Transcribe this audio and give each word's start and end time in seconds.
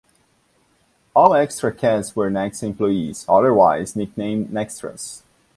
All 1.15 1.35
extra 1.35 1.71
casts 1.71 2.15
were 2.15 2.31
Next 2.31 2.63
employees, 2.63 3.23
otherwise 3.29 3.95
nicknamed 3.95 4.49
'nextras'. 4.49 5.21